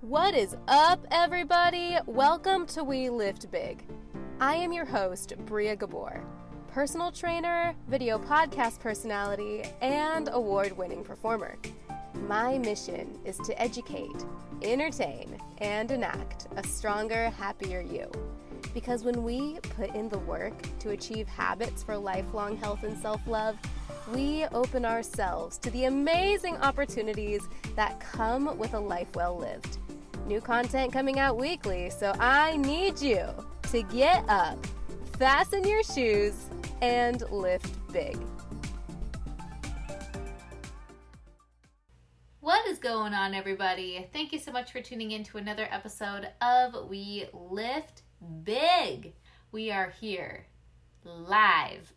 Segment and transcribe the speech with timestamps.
[0.00, 1.98] What is up, everybody?
[2.06, 3.84] Welcome to We Lift Big.
[4.40, 6.24] I am your host, Bria Gabor,
[6.68, 11.58] personal trainer, video podcast personality, and award winning performer.
[12.14, 14.24] My mission is to educate,
[14.62, 18.10] entertain, and enact a stronger, happier you.
[18.72, 23.20] Because when we put in the work to achieve habits for lifelong health and self
[23.26, 23.58] love,
[24.14, 27.42] we open ourselves to the amazing opportunities
[27.76, 29.76] that come with a life well lived.
[30.26, 33.26] New content coming out weekly, so I need you
[33.70, 34.64] to get up,
[35.18, 36.46] fasten your shoes,
[36.82, 38.16] and lift big.
[42.40, 44.08] What is going on, everybody?
[44.12, 48.02] Thank you so much for tuning in to another episode of We Lift
[48.44, 49.14] Big.
[49.52, 50.46] We are here
[51.04, 51.92] live.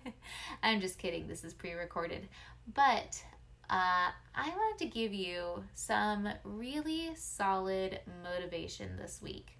[0.62, 2.28] I'm just kidding, this is pre recorded.
[2.74, 3.22] But
[3.70, 9.56] uh, I wanted to give you some really solid motivation this week.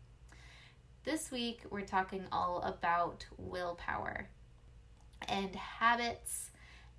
[1.05, 4.29] This week, we're talking all about willpower
[5.29, 6.51] and habits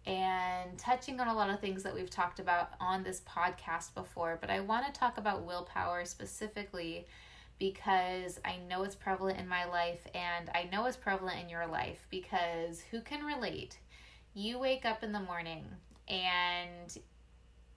[0.06, 4.38] and touching on a lot of things that we've talked about on this podcast before.
[4.39, 7.08] But I want to talk about willpower specifically
[7.59, 11.67] because I know it's prevalent in my life and I know it's prevalent in your
[11.67, 13.78] life because who can relate?
[14.33, 15.66] You wake up in the morning
[16.08, 16.98] and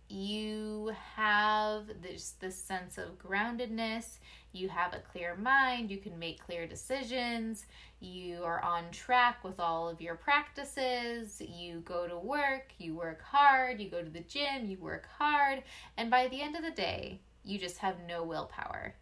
[0.08, 4.18] you have this this sense of groundedness.
[4.52, 5.90] You have a clear mind.
[5.90, 7.66] You can make clear decisions.
[8.00, 11.42] You are on track with all of your practices.
[11.46, 12.72] You go to work.
[12.78, 13.80] You work hard.
[13.80, 14.66] You go to the gym.
[14.66, 15.62] You work hard.
[15.98, 18.94] And by the end of the day you just have no willpower.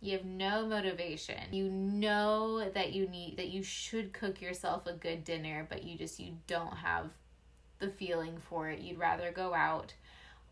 [0.00, 1.52] You have no motivation.
[1.52, 5.98] You know that you need that you should cook yourself a good dinner but you
[5.98, 7.10] just you don't have
[7.84, 8.80] the feeling for it.
[8.80, 9.92] You'd rather go out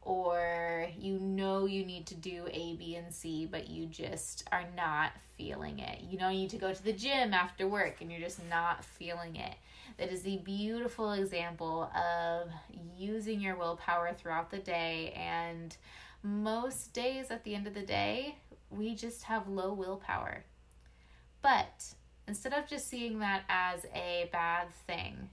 [0.05, 4.65] or you know you need to do A, B, and C, but you just are
[4.77, 6.01] not feeling it.
[6.03, 8.85] You know, you need to go to the gym after work and you're just not
[8.85, 9.55] feeling it.
[9.98, 12.48] That is the beautiful example of
[12.97, 15.13] using your willpower throughout the day.
[15.17, 15.77] And
[16.23, 18.37] most days at the end of the day,
[18.71, 20.45] we just have low willpower.
[21.42, 21.85] But
[22.27, 25.29] instead of just seeing that as a bad thing,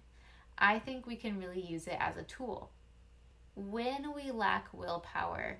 [0.60, 2.72] I think we can really use it as a tool.
[3.56, 5.60] When we lack willpower,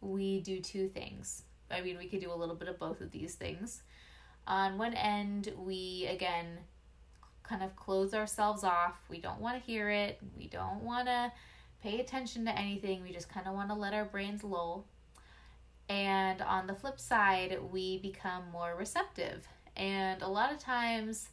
[0.00, 1.42] we do two things.
[1.70, 3.82] I mean, we could do a little bit of both of these things.
[4.46, 6.58] On one end, we again
[7.42, 8.94] kind of close ourselves off.
[9.08, 10.18] We don't want to hear it.
[10.36, 11.32] We don't want to
[11.82, 13.02] pay attention to anything.
[13.02, 14.86] We just kind of want to let our brains lull.
[15.88, 19.48] And on the flip side, we become more receptive.
[19.76, 21.30] And a lot of times,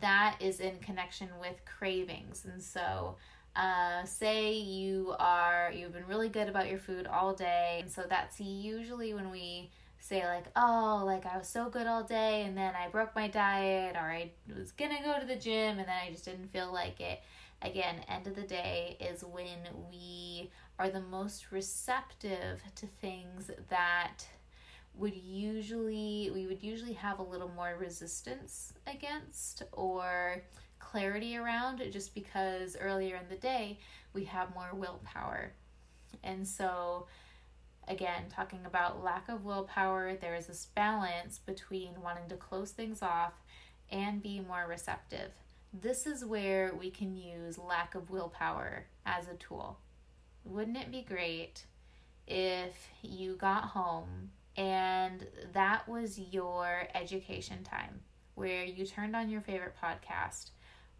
[0.00, 2.46] that is in connection with cravings.
[2.50, 3.16] And so,
[3.56, 8.04] uh, say you are you've been really good about your food all day, and so
[8.08, 12.56] that's usually when we say like, oh, like I was so good all day, and
[12.56, 15.96] then I broke my diet, or I was gonna go to the gym, and then
[16.06, 17.20] I just didn't feel like it.
[17.62, 19.58] Again, end of the day is when
[19.90, 24.24] we are the most receptive to things that
[24.96, 30.42] would usually we would usually have a little more resistance against or
[30.78, 33.78] clarity around just because earlier in the day
[34.12, 35.52] we have more willpower.
[36.22, 37.06] And so
[37.88, 43.02] again, talking about lack of willpower, there is this balance between wanting to close things
[43.02, 43.32] off
[43.90, 45.32] and be more receptive.
[45.72, 49.78] This is where we can use lack of willpower as a tool.
[50.44, 51.64] Wouldn't it be great
[52.26, 58.00] if you got home and that was your education time
[58.34, 60.50] where you turned on your favorite podcast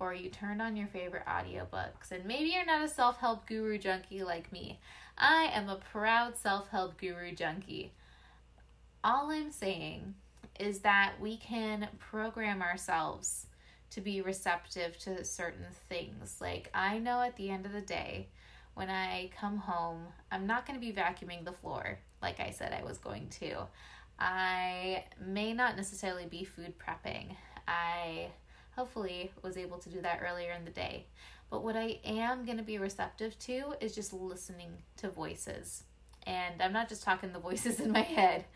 [0.01, 2.11] or you turned on your favorite audiobooks.
[2.11, 4.81] And maybe you're not a self help guru junkie like me.
[5.17, 7.93] I am a proud self help guru junkie.
[9.03, 10.15] All I'm saying
[10.59, 13.47] is that we can program ourselves
[13.91, 16.39] to be receptive to certain things.
[16.41, 18.29] Like, I know at the end of the day,
[18.75, 22.73] when I come home, I'm not going to be vacuuming the floor like I said
[22.73, 23.67] I was going to.
[24.19, 27.37] I may not necessarily be food prepping.
[27.69, 28.29] I
[28.75, 31.07] hopefully was able to do that earlier in the day.
[31.51, 35.85] But what I am going to be receptive to is just listening to voices.
[36.27, 38.47] And I'm not just talking the voices in my head,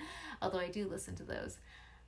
[0.40, 1.58] although I do listen to those.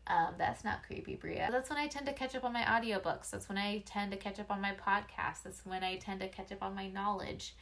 [0.06, 1.48] Um, that's not creepy, Bria.
[1.52, 3.30] That's when I tend to catch up on my audiobooks.
[3.30, 5.42] That's when I tend to catch up on my podcasts.
[5.44, 7.54] That's when I tend to catch up on my knowledge.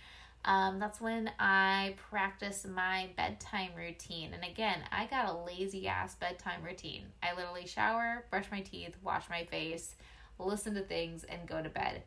[0.48, 4.32] Um, that's when I practice my bedtime routine.
[4.34, 7.04] And again, I got a lazy ass bedtime routine.
[7.22, 9.94] I literally shower, brush my teeth, wash my face,
[10.38, 12.04] listen to things, and go to bed.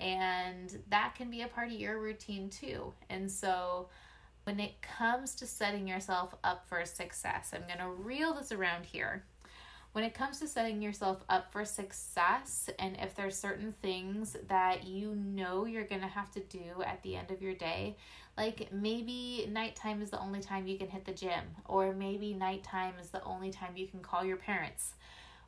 [0.00, 2.94] And that can be a part of your routine too.
[3.10, 3.88] And so,
[4.44, 8.86] When it comes to setting yourself up for success, I'm going to reel this around
[8.86, 9.24] here.
[9.92, 14.84] When it comes to setting yourself up for success, and if there's certain things that
[14.84, 17.96] you know you're going to have to do at the end of your day,
[18.36, 22.94] like maybe nighttime is the only time you can hit the gym, or maybe nighttime
[23.00, 24.94] is the only time you can call your parents.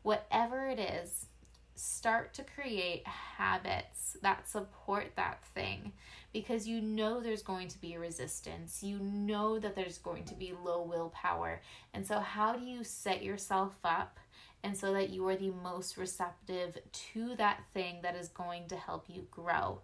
[0.02, 1.26] Whatever it is,
[1.74, 5.92] start to create habits that support that thing
[6.32, 8.82] because you know there's going to be resistance.
[8.82, 11.60] You know that there's going to be low willpower.
[11.94, 14.18] And so, how do you set yourself up
[14.62, 18.76] and so that you are the most receptive to that thing that is going to
[18.76, 19.80] help you grow?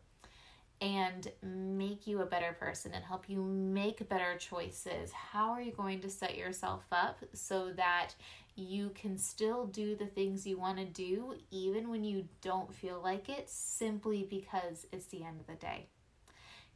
[0.80, 5.12] And make you a better person and help you make better choices.
[5.12, 8.10] How are you going to set yourself up so that
[8.54, 13.00] you can still do the things you want to do even when you don't feel
[13.02, 15.86] like it simply because it's the end of the day?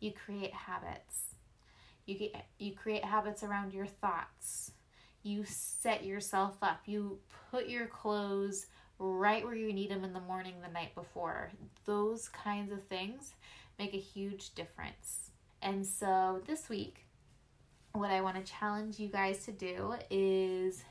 [0.01, 1.35] You create habits.
[2.07, 4.73] You get you create habits around your thoughts.
[5.23, 6.81] You set yourself up.
[6.87, 7.19] You
[7.53, 8.67] put your clothes
[9.03, 11.51] right where you need them in the morning the night before.
[11.85, 13.35] Those kinds of things
[13.79, 15.31] make a huge difference.
[15.61, 17.07] And so this week,
[17.93, 20.85] what I want to challenge you guys to do is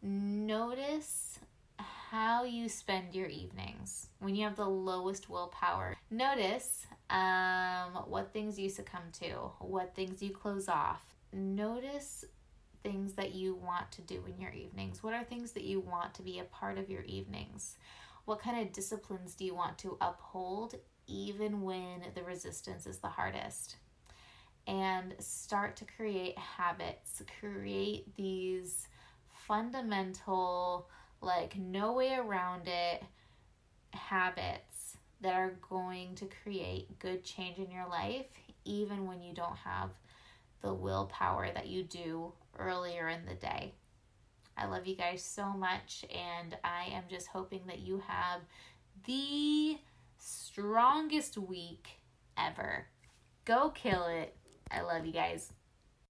[0.00, 1.40] notice
[1.78, 5.96] how you spend your evenings when you have the lowest willpower.
[6.10, 11.02] Notice um, what things you succumb to, what things you close off.
[11.32, 12.24] Notice
[12.82, 15.02] things that you want to do in your evenings.
[15.02, 17.76] What are things that you want to be a part of your evenings?
[18.24, 20.74] What kind of disciplines do you want to uphold
[21.10, 23.76] even when the resistance is the hardest.
[24.66, 28.86] And start to create habits, create these
[29.46, 30.88] fundamental,
[31.20, 33.02] like, no way around it
[33.92, 38.26] habits that are going to create good change in your life,
[38.64, 39.90] even when you don't have
[40.62, 43.74] the willpower that you do earlier in the day.
[44.56, 48.40] I love you guys so much, and I am just hoping that you have
[49.06, 49.78] the
[50.18, 51.88] strongest week
[52.36, 52.86] ever.
[53.44, 54.36] Go kill it.
[54.70, 55.52] I love you guys.